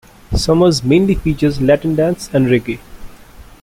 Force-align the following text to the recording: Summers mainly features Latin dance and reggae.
Summers 0.35 0.83
mainly 0.83 1.13
features 1.13 1.61
Latin 1.61 1.93
dance 1.93 2.27
and 2.33 2.47
reggae. 2.47 2.79